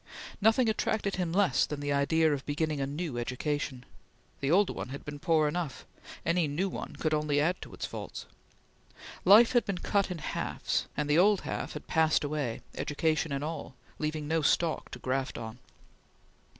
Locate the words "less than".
1.31-1.79